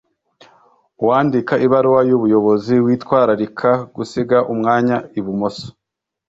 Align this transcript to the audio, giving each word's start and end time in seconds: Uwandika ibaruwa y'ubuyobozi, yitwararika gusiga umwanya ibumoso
Uwandika 1.01 1.53
ibaruwa 1.65 2.01
y'ubuyobozi, 2.09 2.73
yitwararika 2.87 3.71
gusiga 3.95 4.37
umwanya 4.53 4.97
ibumoso 5.19 5.67